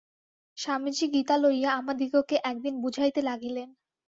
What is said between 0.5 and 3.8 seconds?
স্বামীজী গীতা লইয়া আমাদিগকে একদিন বুঝাইতে লাগিলেন।